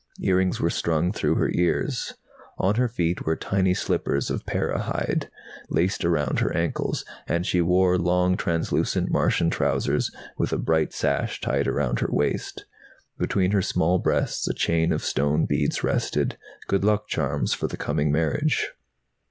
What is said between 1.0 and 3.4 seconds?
through her ears. On her feet were